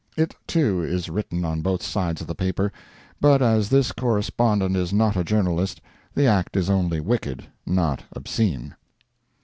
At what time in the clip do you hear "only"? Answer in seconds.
6.71-6.99